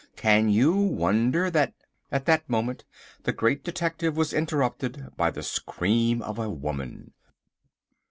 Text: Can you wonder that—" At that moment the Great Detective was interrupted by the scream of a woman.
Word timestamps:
Can 0.15 0.49
you 0.49 0.73
wonder 0.75 1.51
that—" 1.51 1.75
At 2.11 2.25
that 2.25 2.49
moment 2.49 2.85
the 3.21 3.31
Great 3.31 3.63
Detective 3.63 4.17
was 4.17 4.33
interrupted 4.33 5.15
by 5.15 5.29
the 5.29 5.43
scream 5.43 6.23
of 6.23 6.39
a 6.39 6.49
woman. 6.49 7.13